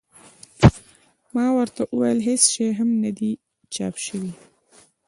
ما 1.33 1.45
ورته 1.57 1.81
وویل 1.85 2.19
هېڅ 2.27 2.41
شی 2.53 2.65
هم 2.79 2.89
نه 3.03 3.11
دي 3.17 3.31
چاپ 3.73 3.95
شوي. 4.05 4.31